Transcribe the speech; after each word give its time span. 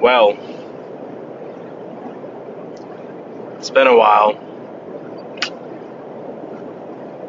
Well, 0.00 0.38
it's 3.58 3.70
been 3.70 3.86
a 3.88 3.96
while. 3.96 4.44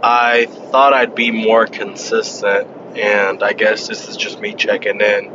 I 0.04 0.46
thought 0.46 0.94
I'd 0.94 1.16
be 1.16 1.32
more 1.32 1.66
consistent, 1.66 2.68
and 2.96 3.42
I 3.44 3.54
guess 3.54 3.88
this 3.88 4.08
is 4.08 4.16
just 4.16 4.40
me 4.40 4.54
checking 4.54 5.02
in. 5.02 5.34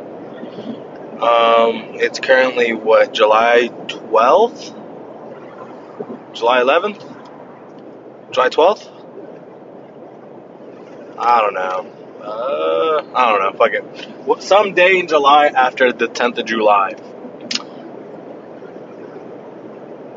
Um, 1.20 1.94
it's 1.94 2.20
currently 2.20 2.72
what 2.72 3.12
July 3.12 3.68
12th, 3.86 4.74
July 6.34 6.60
11th, 6.62 7.00
July 8.30 8.48
12th. 8.48 8.90
I 11.18 11.40
don't 11.40 11.54
know. 11.54 11.90
Uh, 12.22 13.04
I 13.14 13.30
don't 13.30 13.42
know. 13.42 13.58
Fuck 13.58 13.72
it. 13.72 14.42
Some 14.42 14.74
day 14.74 14.98
in 14.98 15.08
July 15.08 15.48
after 15.48 15.92
the 15.92 16.06
10th 16.08 16.38
of 16.38 16.46
July. 16.46 16.94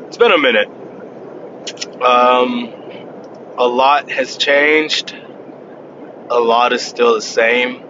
It's 0.06 0.07
been 0.18 0.32
a 0.32 0.38
minute. 0.38 0.68
Um, 2.02 2.74
a 3.56 3.66
lot 3.66 4.10
has 4.10 4.36
changed. 4.36 5.14
A 6.30 6.40
lot 6.40 6.72
is 6.72 6.84
still 6.84 7.14
the 7.14 7.22
same. 7.22 7.84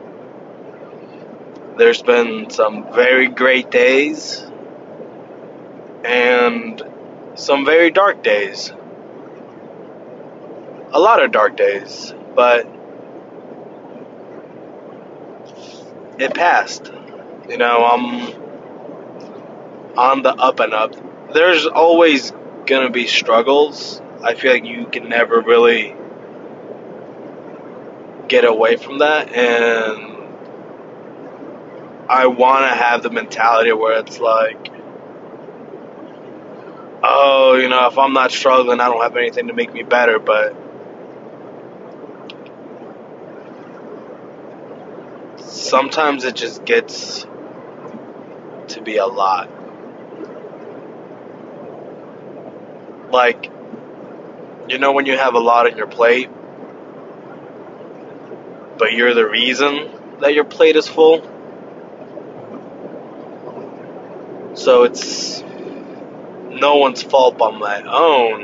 There's 1.79 2.03
been 2.03 2.51
some 2.51 2.93
very 2.93 3.29
great 3.29 3.71
days 3.71 4.45
and 6.05 6.83
some 7.35 7.65
very 7.65 7.91
dark 7.91 8.23
days. 8.23 8.73
A 10.93 10.99
lot 10.99 11.23
of 11.23 11.33
dark 11.33 11.57
days, 11.57 12.13
but 12.35 12.67
it 16.19 16.35
passed. 16.35 16.93
You 17.49 17.57
know, 17.57 17.85
I'm 17.87 18.39
on 19.97 20.23
the 20.23 20.35
up 20.35 20.61
and 20.61 20.75
up. 20.75 21.08
There's 21.33 21.67
always 21.67 22.33
to 22.67 22.91
be 22.91 23.07
struggles. 23.07 24.01
I 24.23 24.35
feel 24.35 24.53
like 24.53 24.65
you 24.65 24.87
can 24.87 25.09
never 25.09 25.41
really 25.41 25.97
get 28.29 28.45
away 28.45 28.77
from 28.77 28.99
that 28.99 29.33
and 29.33 30.17
I 32.11 32.27
want 32.27 32.65
to 32.65 32.75
have 32.75 33.03
the 33.03 33.11
mentality 33.11 33.73
where 33.73 33.99
it's 33.99 34.19
like 34.19 34.71
oh, 37.03 37.55
you 37.55 37.69
know, 37.69 37.87
if 37.87 37.99
I'm 37.99 38.13
not 38.13 38.31
struggling, 38.31 38.81
I 38.81 38.89
don't 38.89 39.03
have 39.03 39.17
anything 39.17 39.49
to 39.49 39.55
make 39.55 39.73
me 39.73 39.83
better, 39.83 40.19
but 40.19 40.55
sometimes 45.39 46.25
it 46.25 46.35
just 46.37 46.65
gets 46.65 47.27
to 48.69 48.83
be 48.83 48.97
a 48.97 49.07
lot. 49.07 49.49
Like, 53.11 53.51
you 54.69 54.79
know, 54.79 54.93
when 54.93 55.07
you 55.07 55.17
have 55.17 55.35
a 55.35 55.39
lot 55.39 55.71
on 55.71 55.77
your 55.77 55.87
plate, 55.87 56.29
but 58.79 58.93
you're 58.93 59.15
the 59.15 59.27
reason 59.29 59.91
that 60.21 60.35
your 60.35 60.45
plate 60.45 60.77
is 60.77 60.87
full. 60.87 61.23
So 64.55 64.85
it's 64.85 65.43
no 66.51 66.77
one's 66.77 67.03
fault 67.03 67.39
but 67.39 67.53
my 67.53 67.83
own. 67.83 68.43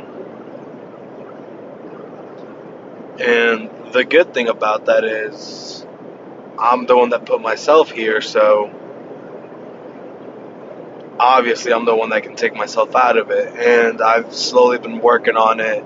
And 3.20 3.92
the 3.92 4.04
good 4.04 4.34
thing 4.34 4.48
about 4.48 4.86
that 4.86 5.04
is 5.04 5.86
I'm 6.58 6.86
the 6.86 6.96
one 6.96 7.10
that 7.10 7.26
put 7.26 7.40
myself 7.40 7.90
here, 7.90 8.20
so 8.20 8.70
obviously 11.18 11.72
I'm 11.72 11.84
the 11.84 11.94
one 11.94 12.10
that 12.10 12.22
can 12.22 12.36
take 12.36 12.54
myself 12.54 12.94
out 12.94 13.16
of 13.16 13.30
it. 13.30 13.54
And 13.54 14.00
I've 14.00 14.34
slowly 14.34 14.78
been 14.78 15.00
working 15.00 15.36
on 15.36 15.60
it. 15.60 15.84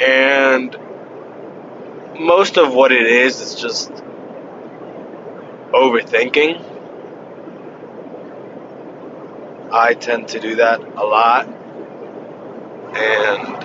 And 0.00 0.76
most 2.18 2.58
of 2.58 2.74
what 2.74 2.92
it 2.92 3.06
is 3.06 3.40
is 3.40 3.54
just 3.54 3.90
overthinking. 5.72 6.66
I 9.72 9.94
tend 9.94 10.28
to 10.28 10.40
do 10.40 10.56
that 10.56 10.80
a 10.80 11.04
lot. 11.04 11.46
And 12.96 13.56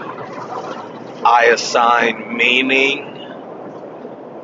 I 1.26 1.46
assign 1.52 2.38
meaning 2.38 3.12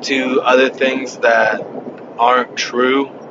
to 0.02 0.40
other 0.40 0.68
things 0.68 1.18
that 1.18 1.64
aren't 2.18 2.56
true. 2.56 3.21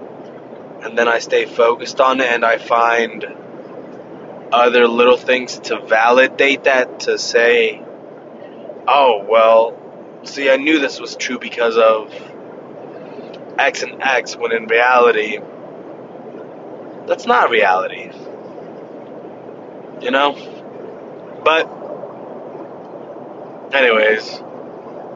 And 0.84 0.98
then 0.98 1.08
I 1.08 1.20
stay 1.20 1.46
focused 1.46 2.00
on 2.02 2.20
it 2.22 2.28
and 2.28 2.44
I 2.44 2.58
find 2.58 3.26
other 4.52 4.88
little 4.88 5.18
things 5.18 5.60
to 5.60 5.80
validate 5.80 6.66
that 6.66 7.02
to 7.02 7.18
say, 7.18 7.84
oh, 8.88 9.26
well, 9.28 9.78
see, 10.24 10.50
I 10.50 10.58
knew 10.58 10.80
this 10.80 11.00
was 11.00 11.16
true 11.16 11.40
because 11.40 11.78
of 11.78 12.14
X 13.58 13.84
and 13.84 14.02
X, 14.02 14.36
when 14.36 14.52
in 14.52 14.66
reality, 14.66 15.40
that's 17.06 17.26
not 17.26 17.50
reality. 17.50 18.12
You 20.02 20.12
know? 20.12 20.34
But, 21.44 21.68
anyways, 23.74 24.42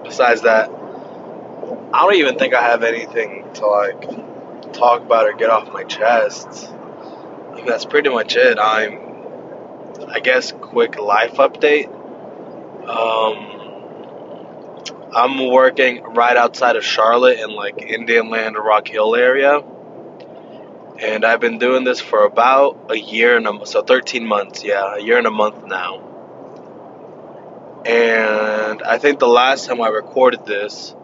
besides 0.03 0.41
that, 0.41 0.69
I 0.69 2.01
don't 2.01 2.15
even 2.15 2.37
think 2.37 2.53
I 2.53 2.61
have 2.61 2.83
anything 2.83 3.51
to 3.55 3.67
like 3.67 4.34
talk 4.73 5.01
about 5.01 5.27
or 5.27 5.33
get 5.33 5.49
off 5.49 5.71
my 5.71 5.83
chest. 5.83 6.71
Mean, 7.53 7.65
that's 7.65 7.85
pretty 7.85 8.09
much 8.09 8.35
it. 8.35 8.57
I'm, 8.59 8.99
I 10.07 10.19
guess, 10.19 10.51
quick 10.51 10.99
life 10.99 11.33
update. 11.35 11.87
Um, 12.87 13.51
I'm 15.13 15.49
working 15.49 16.03
right 16.03 16.35
outside 16.35 16.75
of 16.75 16.83
Charlotte 16.83 17.39
in 17.39 17.51
like 17.51 17.81
Indian 17.81 18.29
Land, 18.29 18.55
Rock 18.57 18.87
Hill 18.87 19.15
area 19.15 19.61
and 20.99 21.25
I've 21.25 21.41
been 21.41 21.57
doing 21.57 21.83
this 21.83 21.99
for 21.99 22.25
about 22.25 22.89
a 22.89 22.95
year 22.95 23.35
and 23.35 23.47
a 23.47 23.65
so 23.65 23.81
13 23.81 24.25
months, 24.25 24.63
yeah, 24.63 24.95
a 24.95 25.01
year 25.01 25.17
and 25.17 25.27
a 25.27 25.31
month 25.31 25.65
now. 25.65 26.01
And 27.85 28.81
I 28.81 28.97
think 28.97 29.19
the 29.19 29.27
last 29.27 29.67
time 29.67 29.81
I 29.81 29.89
recorded 29.89 30.45
this, 30.45 30.95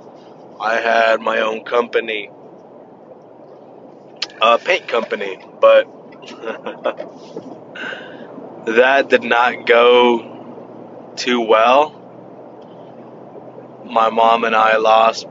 I 0.59 0.75
had 0.75 1.21
my 1.21 1.39
own 1.39 1.63
company, 1.63 2.29
a 4.41 4.57
paint 4.57 4.87
company, 4.87 5.37
but 5.59 5.85
that 8.65 9.09
did 9.09 9.23
not 9.23 9.67
go 9.67 11.13
too 11.15 11.41
well. 11.41 11.97
My 13.85 14.09
mom 14.09 14.43
and 14.43 14.55
I 14.55 14.77
lost 14.77 15.27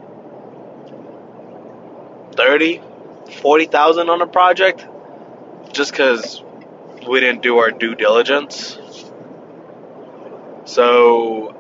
30 2.33 2.83
forty 3.43 3.67
thousand 3.67 4.11
on 4.11 4.21
a 4.23 4.27
project 4.27 4.87
just 5.73 5.93
because 5.93 6.43
we 7.09 7.21
didn't 7.21 7.43
do 7.43 7.59
our 7.59 7.71
due 7.71 7.95
diligence. 7.95 8.79
So 10.65 11.55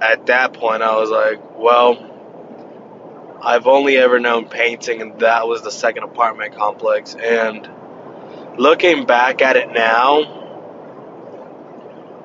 at 0.00 0.26
that 0.26 0.52
point, 0.52 0.82
I 0.82 0.96
was 0.96 1.10
like, 1.10 1.40
well, 1.58 2.13
I've 3.44 3.66
only 3.66 3.98
ever 3.98 4.18
known 4.18 4.48
painting, 4.48 5.02
and 5.02 5.20
that 5.20 5.46
was 5.46 5.60
the 5.60 5.70
second 5.70 6.04
apartment 6.04 6.56
complex. 6.56 7.14
And 7.14 7.68
looking 8.58 9.04
back 9.04 9.42
at 9.42 9.56
it 9.56 9.70
now, 9.70 10.40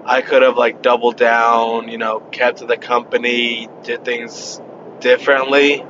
I 0.05 0.21
could 0.21 0.43
have 0.43 0.55
like 0.55 0.81
doubled 0.81 1.17
down, 1.17 1.89
you 1.89 1.97
know, 1.97 2.21
kept 2.21 2.65
the 2.65 2.77
company, 2.77 3.67
did 3.83 4.05
things 4.05 4.61
differently, 5.01 5.81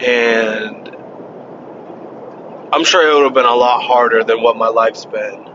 and 0.00 0.96
I'm 2.72 2.82
sure 2.82 3.08
it 3.08 3.14
would 3.14 3.24
have 3.24 3.34
been 3.34 3.46
a 3.46 3.54
lot 3.54 3.82
harder 3.82 4.24
than 4.24 4.42
what 4.42 4.56
my 4.56 4.68
life's 4.68 5.04
been. 5.04 5.48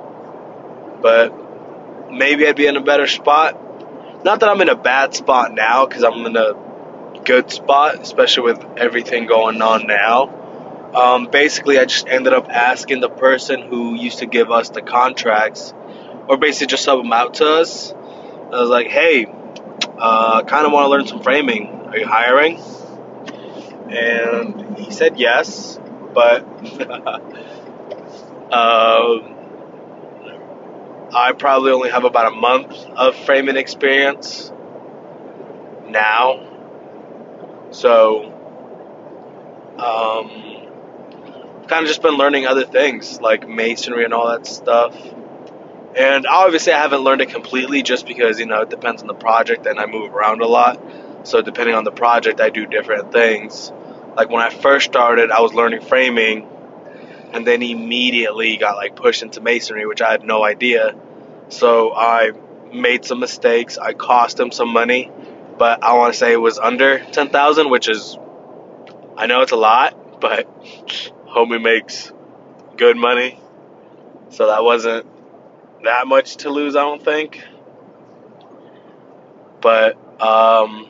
But 1.02 2.10
maybe 2.10 2.48
I'd 2.48 2.56
be 2.56 2.66
in 2.66 2.78
a 2.78 2.82
better 2.82 3.08
spot. 3.08 4.24
Not 4.24 4.40
that 4.40 4.48
I'm 4.48 4.62
in 4.62 4.70
a 4.70 4.76
bad 4.76 5.14
spot 5.16 5.54
now, 5.54 5.86
because 5.86 6.04
I'm 6.04 6.26
in 6.26 6.38
a 6.38 6.69
good 7.26 7.52
spot, 7.52 8.02
especially 8.02 8.44
with 8.44 8.64
everything 8.78 9.26
going 9.26 9.62
on 9.62 9.88
now. 9.88 10.36
Um, 10.94 11.30
basically, 11.30 11.78
I 11.78 11.86
just 11.86 12.08
ended 12.08 12.34
up 12.34 12.50
asking 12.50 13.02
the 13.02 13.10
person 13.10 13.62
who 13.62 13.96
used 13.96 14.20
to 14.20 14.26
give 14.26 14.52
us 14.52 14.70
the 14.70 14.82
contracts, 14.82 15.74
or 16.28 16.38
basically 16.38 16.68
just 16.68 16.84
sub 16.84 17.00
them 17.00 17.14
out 17.14 17.36
to 17.36 17.46
us. 17.46 17.92
I 17.92 18.60
was 18.60 18.70
like, 18.70 18.88
hey, 18.88 19.26
uh, 19.98 20.44
kind 20.44 20.66
of 20.66 20.72
want 20.72 20.86
to 20.86 20.90
learn 20.90 21.08
some 21.08 21.22
framing. 21.22 21.68
Are 21.68 21.98
you 21.98 22.08
hiring? 22.08 22.60
And 23.92 24.78
he 24.78 24.92
said 24.92 25.20
yes 25.20 25.80
but 26.14 26.44
um, 28.52 29.36
I 31.14 31.34
probably 31.38 31.72
only 31.72 31.90
have 31.90 32.04
about 32.04 32.34
a 32.34 32.36
month 32.36 32.74
of 32.96 33.16
framing 33.16 33.58
experience 33.58 34.52
now. 35.88 36.49
So, 37.72 38.26
um, 39.78 40.50
kind 41.68 41.84
of 41.84 41.88
just 41.88 42.02
been 42.02 42.16
learning 42.16 42.48
other 42.48 42.66
things 42.66 43.22
like 43.22 43.48
masonry 43.48 44.04
and 44.04 44.14
all 44.14 44.30
that 44.30 44.48
stuff. 44.48 44.96
And 45.96 46.26
obviously, 46.26 46.74
I 46.74 46.80
haven't 46.80 47.02
learned 47.02 47.22
it 47.22 47.30
completely 47.30 47.84
just 47.84 48.06
because, 48.06 48.40
you 48.40 48.46
know, 48.46 48.62
it 48.62 48.70
depends 48.70 49.02
on 49.02 49.08
the 49.08 49.14
project 49.14 49.66
and 49.66 49.80
I 49.80 49.86
move 49.86 50.14
around 50.14 50.42
a 50.42 50.48
lot. 50.48 50.82
So, 51.24 51.42
depending 51.42 51.76
on 51.76 51.84
the 51.84 51.92
project, 51.92 52.42
I 52.42 52.50
do 52.50 52.66
different 52.66 53.12
things. 53.12 53.72
Like 54.16 54.30
when 54.30 54.42
I 54.42 54.50
first 54.50 54.86
started, 54.86 55.32
I 55.32 55.42
was 55.42 55.54
learning 55.54 55.82
framing 55.82 56.48
and 57.32 57.46
then 57.46 57.62
immediately 57.62 58.58
got 58.58 58.76
like 58.76 58.96
pushed 58.96 59.22
into 59.22 59.42
masonry, 59.42 59.86
which 59.86 60.02
I 60.02 60.12
had 60.12 60.24
no 60.24 60.44
idea. 60.44 60.96
So, 61.50 61.94
I 61.94 62.32
made 62.74 63.06
some 63.06 63.20
mistakes. 63.20 63.78
I 63.78 63.94
cost 63.94 64.40
him 64.40 64.52
some 64.52 64.70
money, 64.70 65.12
but 65.60 65.84
I 65.84 65.94
want 65.94 66.14
to 66.14 66.18
say 66.18 66.32
it 66.32 66.38
was 66.38 66.58
under 66.58 67.00
10,000, 67.00 67.70
which 67.70 67.90
is, 67.90 68.18
I 69.18 69.28
know 69.28 69.42
it's 69.42 69.52
a 69.52 69.58
lot, 69.58 70.20
but 70.22 70.48
homie 71.28 71.62
makes 71.62 72.12
good 72.78 72.96
money. 72.96 73.40
So 74.30 74.48
that 74.48 74.64
wasn't 74.64 75.06
that 75.84 76.08
much 76.08 76.38
to 76.38 76.50
lose, 76.50 76.78
I 76.78 76.82
don't 76.82 77.04
think. 77.04 77.44
But 79.60 79.98
um, 80.22 80.90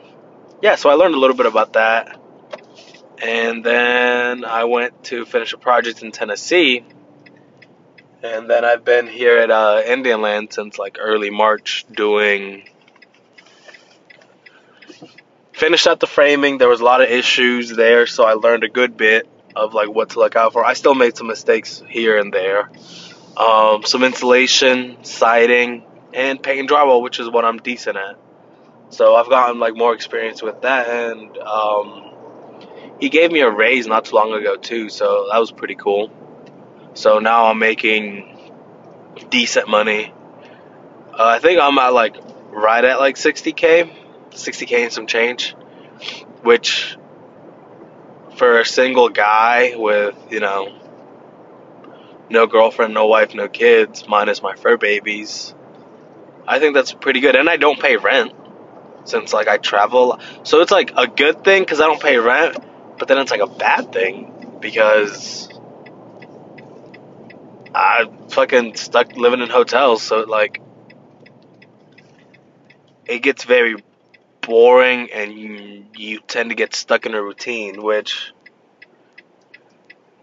yeah, 0.62 0.76
so 0.76 0.88
I 0.88 0.94
learned 0.94 1.14
a 1.14 1.18
little 1.18 1.36
bit 1.36 1.46
about 1.46 1.72
that. 1.72 2.20
And 3.22 3.64
then 3.64 4.44
I 4.44 4.64
went 4.64 5.04
to 5.04 5.24
finish 5.24 5.52
a 5.52 5.58
project 5.58 6.02
in 6.02 6.12
Tennessee. 6.12 6.84
And 8.22 8.48
then 8.48 8.64
I've 8.64 8.84
been 8.84 9.08
here 9.08 9.38
at 9.38 9.50
uh, 9.50 9.82
Indian 9.84 10.20
Land 10.20 10.52
since 10.52 10.78
like 10.78 10.98
early 11.00 11.30
March 11.30 11.86
doing. 11.90 12.68
Finished 15.60 15.86
out 15.86 16.00
the 16.00 16.06
framing. 16.06 16.56
There 16.56 16.70
was 16.70 16.80
a 16.80 16.84
lot 16.84 17.02
of 17.02 17.10
issues 17.10 17.68
there, 17.68 18.06
so 18.06 18.24
I 18.24 18.32
learned 18.32 18.64
a 18.64 18.68
good 18.70 18.96
bit 18.96 19.28
of 19.54 19.74
like 19.74 19.90
what 19.90 20.08
to 20.10 20.18
look 20.18 20.34
out 20.34 20.54
for. 20.54 20.64
I 20.64 20.72
still 20.72 20.94
made 20.94 21.18
some 21.18 21.26
mistakes 21.26 21.82
here 21.86 22.16
and 22.16 22.32
there. 22.32 22.70
Um, 23.36 23.82
some 23.84 24.02
insulation, 24.02 25.04
siding, 25.04 25.84
and 26.14 26.42
paint 26.42 26.60
and 26.60 26.66
drywall, 26.66 27.02
which 27.02 27.20
is 27.20 27.28
what 27.28 27.44
I'm 27.44 27.58
decent 27.58 27.98
at. 27.98 28.16
So 28.88 29.14
I've 29.14 29.28
gotten 29.28 29.60
like 29.60 29.76
more 29.76 29.92
experience 29.92 30.40
with 30.40 30.62
that, 30.62 30.88
and 30.88 31.36
um, 31.36 32.10
he 32.98 33.10
gave 33.10 33.30
me 33.30 33.40
a 33.40 33.50
raise 33.50 33.86
not 33.86 34.06
too 34.06 34.16
long 34.16 34.32
ago 34.32 34.56
too, 34.56 34.88
so 34.88 35.28
that 35.30 35.36
was 35.36 35.52
pretty 35.52 35.74
cool. 35.74 36.10
So 36.94 37.18
now 37.18 37.48
I'm 37.48 37.58
making 37.58 38.50
decent 39.28 39.68
money. 39.68 40.10
Uh, 41.12 41.16
I 41.18 41.38
think 41.38 41.60
I'm 41.60 41.76
at 41.76 41.92
like 41.92 42.16
right 42.48 42.82
at 42.82 42.98
like 42.98 43.16
60k, 43.16 43.99
60k 44.30 44.84
and 44.84 44.92
some 44.92 45.06
change, 45.06 45.54
which 46.42 46.96
for 48.36 48.60
a 48.60 48.64
single 48.64 49.08
guy 49.08 49.74
with, 49.76 50.16
you 50.30 50.40
know, 50.40 50.72
no 52.30 52.46
girlfriend, 52.46 52.94
no 52.94 53.06
wife, 53.06 53.34
no 53.34 53.48
kids, 53.48 54.06
minus 54.08 54.42
my 54.42 54.54
fur 54.54 54.76
babies, 54.76 55.54
I 56.46 56.58
think 56.58 56.74
that's 56.74 56.92
pretty 56.92 57.20
good. 57.20 57.36
And 57.36 57.48
I 57.48 57.56
don't 57.56 57.78
pay 57.78 57.96
rent 57.96 58.32
since 59.04 59.32
like 59.32 59.48
I 59.48 59.58
travel. 59.58 60.20
So 60.44 60.60
it's 60.60 60.70
like 60.70 60.92
a 60.96 61.06
good 61.06 61.44
thing 61.44 61.62
because 61.62 61.80
I 61.80 61.86
don't 61.86 62.00
pay 62.00 62.18
rent, 62.18 62.56
but 62.98 63.08
then 63.08 63.18
it's 63.18 63.30
like 63.30 63.40
a 63.40 63.46
bad 63.46 63.92
thing 63.92 64.58
because 64.60 65.48
I 67.74 68.10
fucking 68.30 68.76
stuck 68.76 69.16
living 69.16 69.40
in 69.40 69.48
hotels. 69.48 70.02
So 70.02 70.20
like 70.22 70.60
it 73.06 73.20
gets 73.22 73.44
very 73.44 73.76
boring 74.42 75.10
and 75.12 75.32
you, 75.32 75.84
you 75.96 76.20
tend 76.20 76.50
to 76.50 76.56
get 76.56 76.74
stuck 76.74 77.06
in 77.06 77.14
a 77.14 77.22
routine, 77.22 77.82
which 77.82 78.32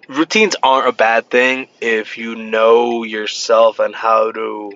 routines 0.07 0.55
aren't 0.61 0.87
a 0.87 0.91
bad 0.91 1.29
thing 1.29 1.67
if 1.81 2.17
you 2.17 2.35
know 2.35 3.03
yourself 3.03 3.79
and 3.79 3.93
how 3.93 4.31
to 4.31 4.71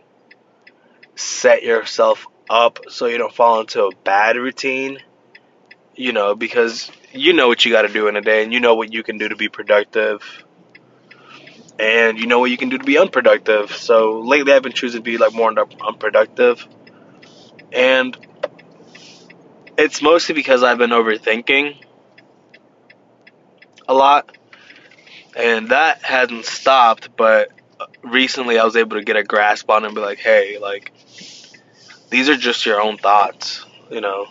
set 1.16 1.64
yourself 1.64 2.28
up 2.50 2.80
so 2.90 3.06
you 3.06 3.18
don't 3.18 3.34
fall 3.34 3.62
into 3.62 3.86
a 3.86 3.96
bad 4.04 4.36
routine. 4.36 5.00
You 5.96 6.14
know, 6.14 6.36
because 6.36 6.90
you 7.12 7.34
know 7.34 7.48
what 7.48 7.66
you 7.66 7.72
got 7.72 7.84
to 7.84 7.90
do 7.90 8.08
in 8.08 8.16
a 8.16 8.22
day 8.22 8.44
and 8.44 8.54
you 8.54 8.60
know 8.60 8.76
what 8.76 8.94
you 8.94 9.04
can 9.04 9.18
do 9.18 9.30
to 9.30 9.36
be 9.36 9.50
productive. 9.50 10.24
And 11.78 12.20
you 12.20 12.28
know 12.28 12.40
what 12.40 12.52
you 12.52 12.58
can 12.58 12.70
do 12.70 12.78
to 12.78 12.84
be 12.84 12.98
unproductive. 12.98 13.72
So 13.76 14.20
lately 14.20 14.54
I've 14.54 14.64
been 14.64 14.72
choosing 14.72 15.00
to 15.00 15.04
be 15.04 15.18
like 15.18 15.34
more 15.34 15.54
unproductive. 15.82 16.66
And 17.72 18.18
it's 19.78 20.02
mostly 20.02 20.36
because 20.36 20.64
I've 20.64 20.78
been 20.78 20.92
overthinking 20.92 21.84
a 23.88 23.94
lot, 23.94 24.38
and 25.36 25.70
that 25.70 26.04
hasn't 26.04 26.46
stopped. 26.46 27.16
But 27.16 27.50
recently, 28.04 28.60
I 28.60 28.64
was 28.64 28.76
able 28.76 28.98
to 28.98 29.04
get 29.04 29.16
a 29.16 29.24
grasp 29.24 29.70
on 29.70 29.84
it 29.84 29.88
and 29.88 29.96
be 29.96 30.02
like, 30.02 30.20
"Hey, 30.20 30.58
like 30.60 30.92
these 32.10 32.30
are 32.30 32.38
just 32.38 32.66
your 32.66 32.82
own 32.82 32.98
thoughts, 32.98 33.66
you 33.90 34.02
know. 34.02 34.28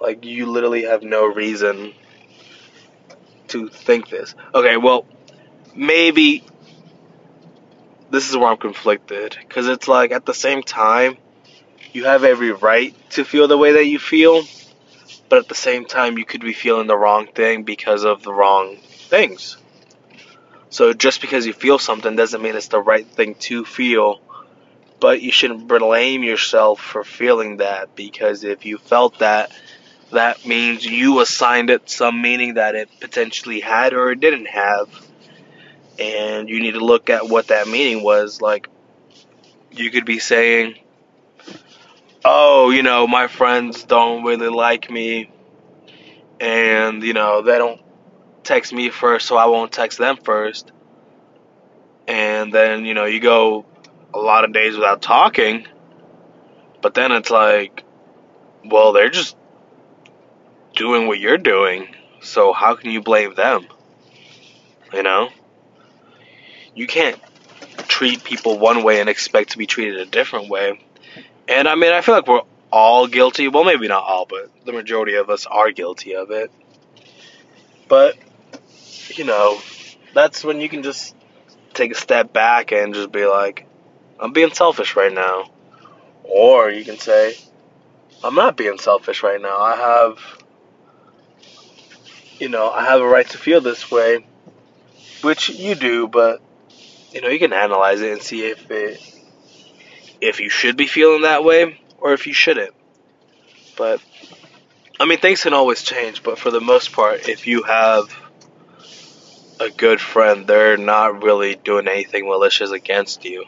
Like 0.00 0.24
you 0.24 0.46
literally 0.46 0.84
have 0.84 1.02
no 1.02 1.26
reason 1.26 1.94
to 3.48 3.68
think 3.68 4.08
this." 4.08 4.34
Okay, 4.54 4.76
well, 4.76 5.06
maybe 5.74 6.44
this 8.10 8.30
is 8.30 8.36
where 8.36 8.48
I'm 8.48 8.58
conflicted 8.58 9.36
because 9.40 9.66
it's 9.66 9.88
like 9.88 10.12
at 10.12 10.24
the 10.24 10.34
same 10.34 10.62
time 10.62 11.16
you 11.94 12.04
have 12.04 12.24
every 12.24 12.50
right 12.50 12.94
to 13.10 13.24
feel 13.24 13.48
the 13.48 13.56
way 13.56 13.72
that 13.72 13.86
you 13.86 13.98
feel, 13.98 14.42
but 15.28 15.38
at 15.38 15.48
the 15.48 15.54
same 15.54 15.86
time, 15.86 16.18
you 16.18 16.24
could 16.26 16.42
be 16.42 16.52
feeling 16.52 16.88
the 16.88 16.96
wrong 16.96 17.28
thing 17.28 17.62
because 17.62 18.04
of 18.04 18.22
the 18.22 18.32
wrong 18.32 18.76
things. 18.76 19.56
So 20.70 20.92
just 20.92 21.20
because 21.20 21.46
you 21.46 21.52
feel 21.52 21.78
something 21.78 22.16
doesn't 22.16 22.42
mean 22.42 22.56
it's 22.56 22.68
the 22.68 22.80
right 22.80 23.06
thing 23.06 23.36
to 23.36 23.64
feel, 23.64 24.20
but 24.98 25.22
you 25.22 25.30
shouldn't 25.30 25.68
blame 25.68 26.24
yourself 26.24 26.80
for 26.80 27.04
feeling 27.04 27.58
that 27.58 27.94
because 27.94 28.42
if 28.42 28.66
you 28.66 28.78
felt 28.78 29.20
that, 29.20 29.52
that 30.10 30.44
means 30.44 30.84
you 30.84 31.20
assigned 31.20 31.70
it 31.70 31.88
some 31.88 32.20
meaning 32.20 32.54
that 32.54 32.74
it 32.74 32.88
potentially 33.00 33.60
had 33.60 33.92
or 33.92 34.10
it 34.10 34.18
didn't 34.18 34.46
have. 34.46 34.88
And 36.00 36.48
you 36.48 36.60
need 36.60 36.72
to 36.72 36.84
look 36.84 37.08
at 37.08 37.28
what 37.28 37.48
that 37.48 37.68
meaning 37.68 38.02
was. 38.02 38.40
Like, 38.40 38.68
you 39.70 39.92
could 39.92 40.04
be 40.04 40.18
saying, 40.18 40.74
oh, 42.24 42.70
you 42.70 42.82
know, 42.82 43.06
my 43.06 43.26
friends 43.26 43.84
don't 43.84 44.24
really 44.24 44.48
like 44.48 44.90
me 44.90 45.30
and, 46.40 47.02
you 47.02 47.12
know, 47.12 47.42
they 47.42 47.58
don't 47.58 47.80
text 48.42 48.72
me 48.72 48.90
first, 48.90 49.26
so 49.26 49.36
I 49.36 49.46
won't 49.46 49.72
text 49.72 49.98
them 49.98 50.16
first. 50.16 50.72
And 52.06 52.52
then, 52.52 52.84
you 52.84 52.94
know, 52.94 53.04
you 53.04 53.20
go 53.20 53.64
a 54.12 54.18
lot 54.18 54.44
of 54.44 54.52
days 54.52 54.74
without 54.74 55.00
talking, 55.00 55.66
but 56.82 56.94
then 56.94 57.12
it's 57.12 57.30
like, 57.30 57.82
well, 58.64 58.92
they're 58.92 59.10
just 59.10 59.36
doing 60.74 61.06
what 61.06 61.18
you're 61.18 61.38
doing, 61.38 61.94
so 62.20 62.52
how 62.52 62.74
can 62.74 62.90
you 62.90 63.02
blame 63.02 63.34
them? 63.34 63.66
You 64.92 65.02
know? 65.02 65.28
You 66.74 66.86
can't 66.86 67.18
treat 67.88 68.24
people 68.24 68.58
one 68.58 68.82
way 68.82 69.00
and 69.00 69.08
expect 69.08 69.52
to 69.52 69.58
be 69.58 69.66
treated 69.66 70.00
a 70.00 70.06
different 70.06 70.48
way. 70.48 70.83
And 71.48 71.68
I 71.68 71.74
mean, 71.74 71.92
I 71.92 72.00
feel 72.00 72.14
like 72.14 72.26
we're 72.26 72.42
all 72.70 73.06
guilty. 73.06 73.48
Well, 73.48 73.64
maybe 73.64 73.88
not 73.88 74.02
all, 74.02 74.26
but 74.26 74.50
the 74.64 74.72
majority 74.72 75.14
of 75.14 75.30
us 75.30 75.46
are 75.46 75.70
guilty 75.70 76.14
of 76.16 76.30
it. 76.30 76.50
But, 77.88 78.16
you 79.10 79.24
know, 79.24 79.60
that's 80.14 80.42
when 80.42 80.60
you 80.60 80.68
can 80.68 80.82
just 80.82 81.14
take 81.74 81.92
a 81.92 81.94
step 81.94 82.32
back 82.32 82.72
and 82.72 82.94
just 82.94 83.12
be 83.12 83.26
like, 83.26 83.66
I'm 84.18 84.32
being 84.32 84.52
selfish 84.52 84.96
right 84.96 85.12
now. 85.12 85.50
Or 86.22 86.70
you 86.70 86.84
can 86.84 86.98
say, 86.98 87.34
I'm 88.22 88.34
not 88.34 88.56
being 88.56 88.78
selfish 88.78 89.22
right 89.22 89.40
now. 89.40 89.58
I 89.58 89.76
have, 89.76 90.18
you 92.38 92.48
know, 92.48 92.70
I 92.70 92.84
have 92.84 93.02
a 93.02 93.06
right 93.06 93.28
to 93.28 93.38
feel 93.38 93.60
this 93.60 93.90
way, 93.90 94.24
which 95.20 95.50
you 95.50 95.74
do, 95.74 96.08
but, 96.08 96.40
you 97.12 97.20
know, 97.20 97.28
you 97.28 97.38
can 97.38 97.52
analyze 97.52 98.00
it 98.00 98.12
and 98.12 98.22
see 98.22 98.46
if 98.46 98.70
it 98.70 99.13
if 100.20 100.40
you 100.40 100.48
should 100.48 100.76
be 100.76 100.86
feeling 100.86 101.22
that 101.22 101.44
way 101.44 101.80
or 101.98 102.12
if 102.12 102.26
you 102.26 102.32
shouldn't. 102.32 102.74
But 103.76 104.00
I 104.98 105.06
mean, 105.06 105.18
things 105.18 105.42
can 105.42 105.54
always 105.54 105.82
change, 105.82 106.22
but 106.22 106.38
for 106.38 106.50
the 106.50 106.60
most 106.60 106.92
part, 106.92 107.28
if 107.28 107.46
you 107.46 107.62
have 107.64 108.14
a 109.60 109.70
good 109.70 110.00
friend, 110.00 110.46
they're 110.46 110.76
not 110.76 111.22
really 111.22 111.54
doing 111.56 111.88
anything 111.88 112.26
malicious 112.28 112.70
against 112.70 113.24
you. 113.24 113.44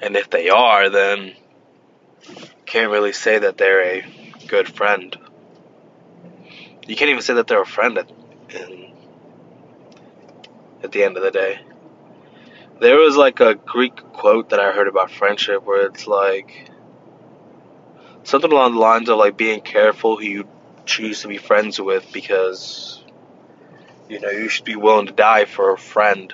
And 0.00 0.16
if 0.16 0.30
they 0.30 0.48
are, 0.48 0.90
then 0.90 1.34
can't 2.66 2.90
really 2.90 3.12
say 3.12 3.38
that 3.38 3.56
they're 3.56 3.82
a 3.82 4.04
good 4.46 4.68
friend. 4.68 5.16
You 6.86 6.96
can't 6.96 7.10
even 7.10 7.22
say 7.22 7.34
that 7.34 7.46
they're 7.46 7.62
a 7.62 7.66
friend 7.66 7.98
at, 7.98 8.10
at 10.82 10.92
the 10.92 11.04
end 11.04 11.16
of 11.16 11.22
the 11.22 11.30
day. 11.30 11.60
There 12.80 12.96
was 12.96 13.16
like 13.16 13.40
a 13.40 13.54
Greek 13.56 13.96
quote 14.12 14.50
that 14.50 14.60
I 14.60 14.70
heard 14.72 14.86
about 14.88 15.10
friendship 15.10 15.64
where 15.64 15.86
it's 15.86 16.06
like 16.06 16.70
something 18.24 18.52
along 18.52 18.74
the 18.74 18.80
lines 18.80 19.08
of 19.08 19.18
like 19.18 19.36
being 19.36 19.60
careful 19.60 20.16
who 20.16 20.24
you 20.24 20.48
choose 20.86 21.22
to 21.22 21.28
be 21.28 21.38
friends 21.38 21.80
with 21.80 22.10
because 22.12 23.00
You 24.08 24.20
know, 24.20 24.30
you 24.30 24.48
should 24.48 24.64
be 24.64 24.76
willing 24.76 25.06
to 25.06 25.12
die 25.12 25.44
for 25.44 25.72
a 25.72 25.78
friend. 25.78 26.32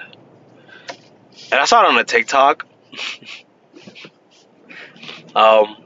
And 1.50 1.60
I 1.60 1.64
saw 1.64 1.84
it 1.84 1.88
on 1.88 1.98
a 1.98 2.04
TikTok. 2.04 2.66
um, 5.34 5.76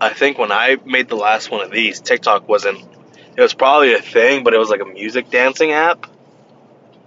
I 0.00 0.10
think 0.10 0.38
when 0.38 0.52
I 0.52 0.76
made 0.84 1.08
the 1.08 1.16
last 1.16 1.50
one 1.50 1.62
of 1.62 1.70
these, 1.70 2.00
TikTok 2.00 2.48
wasn't. 2.48 2.78
It 3.36 3.42
was 3.42 3.54
probably 3.54 3.94
a 3.94 4.02
thing, 4.02 4.44
but 4.44 4.54
it 4.54 4.58
was 4.58 4.70
like 4.70 4.80
a 4.80 4.86
music 4.86 5.30
dancing 5.30 5.72
app. 5.72 6.06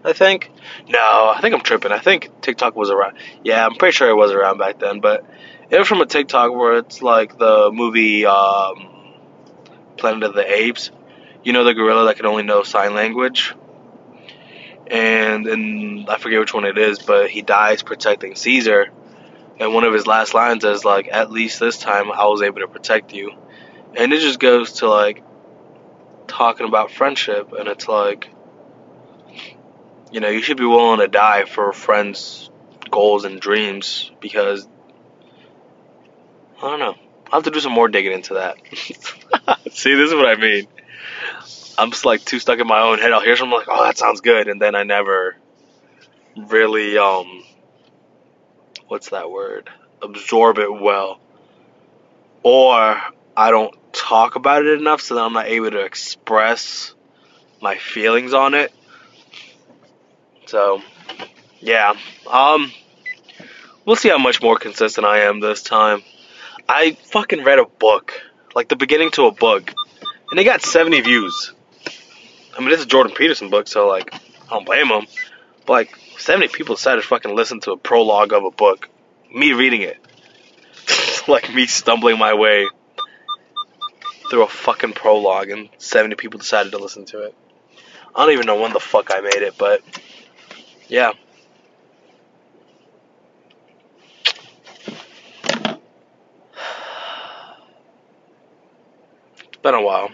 I 0.04 0.14
think. 0.14 0.52
No, 0.88 1.34
I 1.36 1.40
think 1.42 1.54
I'm 1.54 1.62
tripping. 1.62 1.92
I 1.92 2.00
think 2.00 2.42
TikTok 2.42 2.76
was 2.76 2.90
around. 2.90 3.18
Yeah, 3.44 3.66
I'm 3.66 3.76
pretty 3.76 3.94
sure 3.94 4.10
it 4.10 4.16
was 4.16 4.32
around 4.32 4.58
back 4.58 4.80
then, 4.80 5.02
but 5.02 5.26
it 5.70 5.78
was 5.78 5.88
from 5.88 6.02
a 6.02 6.06
TikTok 6.06 6.54
where 6.54 6.78
it's 6.78 7.02
like 7.02 7.38
the 7.38 7.70
movie 7.72 8.26
um, 8.26 8.90
Planet 9.98 10.24
of 10.24 10.34
the 10.34 10.50
Apes. 10.50 10.92
You 11.44 11.54
know 11.54 11.64
the 11.64 11.74
gorilla 11.74 12.06
that 12.06 12.18
can 12.18 12.26
only 12.26 12.44
know 12.44 12.64
sign 12.64 12.94
language, 12.94 13.54
and 14.88 15.48
and 15.48 16.10
I 16.10 16.18
forget 16.18 16.40
which 16.40 16.54
one 16.54 16.66
it 16.66 16.78
is, 16.78 17.00
but 17.00 17.30
he 17.30 17.42
dies 17.42 17.82
protecting 17.82 18.36
Caesar, 18.36 18.92
and 19.60 19.74
one 19.74 19.84
of 19.86 19.94
his 19.94 20.06
last 20.06 20.34
lines 20.34 20.64
is 20.66 20.84
like, 20.84 21.08
"At 21.10 21.32
least 21.32 21.60
this 21.60 21.78
time 21.78 22.12
I 22.12 22.26
was 22.26 22.42
able 22.42 22.60
to 22.60 22.68
protect 22.68 23.14
you," 23.14 23.32
and 23.96 24.12
it 24.12 24.20
just 24.20 24.40
goes 24.40 24.74
to 24.74 24.90
like 24.90 25.24
talking 26.28 26.68
about 26.68 26.92
friendship, 26.92 27.54
and 27.54 27.68
it's 27.68 27.88
like, 27.88 28.30
you 30.12 30.20
know, 30.20 30.30
you 30.30 30.42
should 30.42 30.58
be 30.58 30.66
willing 30.66 31.00
to 31.00 31.08
die 31.08 31.46
for 31.46 31.72
friends' 31.74 32.50
goals 32.90 33.26
and 33.26 33.40
dreams 33.40 34.12
because 34.20 34.68
I 36.58 36.62
don't 36.62 36.80
know. 36.80 36.96
I'll 37.28 37.40
have 37.40 37.44
to 37.44 37.52
do 37.52 37.60
some 37.60 37.72
more 37.72 37.88
digging 37.88 38.12
into 38.12 38.36
that. 38.36 38.58
See, 39.72 39.96
this 39.96 40.10
is 40.10 40.16
what 40.16 40.26
I 40.26 40.36
mean. 40.36 40.68
I'm 41.78 41.92
just 41.92 42.04
like 42.04 42.26
too 42.26 42.40
stuck 42.40 42.60
in 42.60 42.68
my 42.68 42.82
own 42.82 43.00
head. 43.00 43.14
I'll 43.14 43.22
hear 43.22 43.38
something 43.38 43.58
like, 43.58 43.68
"Oh, 43.70 43.86
that 43.86 43.98
sounds 43.98 44.22
good," 44.22 44.50
and 44.50 44.62
then 44.62 44.76
I 44.76 44.84
never 44.84 45.38
really 46.36 46.98
um, 46.98 47.44
what's 48.88 49.10
that 49.10 49.32
word? 49.32 49.70
Absorb 50.02 50.58
it 50.58 50.72
well, 50.72 51.20
or 52.44 53.02
I 53.38 53.52
don't 53.52 53.74
talk 53.94 54.36
about 54.36 54.66
it 54.66 54.80
enough, 54.80 55.02
so 55.02 55.16
that 55.16 55.22
I'm 55.22 55.34
not 55.34 55.48
able 55.48 55.72
to 55.72 55.86
express 55.86 56.94
my 57.62 57.78
feelings 57.78 58.34
on 58.34 58.56
it. 58.56 58.74
So, 60.50 60.82
yeah. 61.60 61.94
Um, 62.28 62.72
we'll 63.86 63.96
see 63.96 64.10
how 64.10 64.18
much 64.18 64.42
more 64.42 64.58
consistent 64.58 65.06
I 65.06 65.20
am 65.20 65.40
this 65.40 65.62
time. 65.62 66.02
I 66.68 66.94
fucking 66.94 67.44
read 67.44 67.60
a 67.60 67.66
book, 67.66 68.14
like 68.56 68.68
the 68.68 68.76
beginning 68.76 69.12
to 69.12 69.28
a 69.28 69.32
book, 69.32 69.72
and 70.32 70.40
it 70.40 70.44
got 70.46 70.64
70 70.64 71.02
views. 71.02 71.54
I 72.58 72.62
mean, 72.62 72.70
this 72.70 72.80
is 72.80 72.86
a 72.86 72.90
Jordan 72.90 73.14
Peterson 73.16 73.52
book, 73.52 73.68
so 73.68 73.88
like, 73.88 74.12
I 74.14 74.50
don't 74.50 74.66
blame 74.66 74.88
him. 74.88 75.06
But 75.68 75.74
like, 75.74 75.96
70 76.18 76.48
people 76.48 76.76
decided 76.76 77.04
to 77.04 77.08
fucking 77.08 77.36
listen 77.36 77.60
to 77.62 77.74
a 77.74 77.78
prologue 77.78 78.34
of 78.34 78.44
a 78.44 78.52
book. 78.52 78.90
Me 79.32 79.54
reading 79.54 79.84
it. 79.84 79.98
like 81.28 81.54
me 81.54 81.68
stumbling 81.68 82.18
my 82.18 82.34
way 82.34 82.68
through 84.32 84.44
a 84.44 84.48
fucking 84.48 84.94
prologue, 84.94 85.50
and 85.50 85.70
70 85.78 86.16
people 86.16 86.40
decided 86.40 86.72
to 86.72 86.80
listen 86.80 87.06
to 87.06 87.26
it. 87.26 87.36
I 88.16 88.26
don't 88.26 88.34
even 88.34 88.48
know 88.48 88.60
when 88.60 88.74
the 88.74 88.80
fuck 88.80 89.12
I 89.12 89.22
made 89.22 89.44
it, 89.44 89.56
but 89.56 89.84
yeah. 90.90 91.14
It's 99.48 99.58
been 99.62 99.76
a 99.76 99.82
while. 99.82 100.10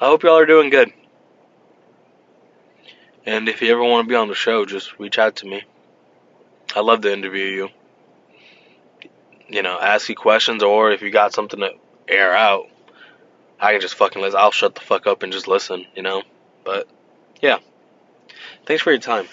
I 0.00 0.06
hope 0.06 0.22
y'all 0.22 0.38
are 0.38 0.46
doing 0.46 0.70
good. 0.70 0.92
And 3.26 3.48
if 3.48 3.60
you 3.62 3.72
ever 3.72 3.82
want 3.82 4.06
to 4.06 4.08
be 4.08 4.16
on 4.16 4.28
the 4.28 4.34
show, 4.34 4.64
just 4.64 4.98
reach 4.98 5.18
out 5.18 5.36
to 5.36 5.46
me. 5.46 5.62
I 6.76 6.80
love 6.80 7.00
to 7.02 7.12
interview 7.12 7.44
you. 7.44 7.68
You 9.48 9.62
know, 9.62 9.78
ask 9.80 10.08
you 10.08 10.14
questions, 10.14 10.62
or 10.62 10.92
if 10.92 11.02
you 11.02 11.10
got 11.10 11.32
something 11.32 11.60
to 11.60 11.70
air 12.08 12.34
out, 12.34 12.66
I 13.60 13.72
can 13.72 13.80
just 13.80 13.94
fucking 13.94 14.20
listen. 14.20 14.38
I'll 14.38 14.50
shut 14.50 14.74
the 14.74 14.80
fuck 14.80 15.06
up 15.06 15.22
and 15.22 15.32
just 15.32 15.48
listen, 15.48 15.86
you 15.94 16.02
know? 16.02 16.22
But, 16.64 16.88
yeah. 17.40 17.58
Thanks 18.66 18.82
for 18.82 18.90
your 18.90 19.00
time. 19.00 19.26